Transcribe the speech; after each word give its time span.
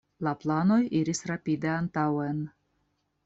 La 0.27 0.31
planoj 0.43 0.77
iris 0.99 1.21
rapide 1.33 1.71
antaŭen. 1.75 2.43